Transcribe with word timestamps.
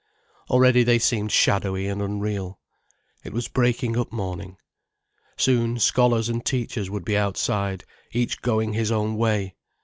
Already 0.49 0.81
they 0.83 0.97
seemed 0.97 1.31
shadowy 1.31 1.85
and 1.87 2.01
unreal. 2.01 2.57
It 3.23 3.33
was 3.33 3.47
breaking 3.47 3.95
up 3.99 4.11
morning. 4.11 4.57
Soon 5.37 5.77
scholars 5.77 6.27
and 6.27 6.43
teachers 6.43 6.89
would 6.89 7.05
be 7.05 7.15
outside, 7.15 7.83
each 8.11 8.41
going 8.41 8.73
his 8.73 8.91
own 8.91 9.15
way. 9.15 9.53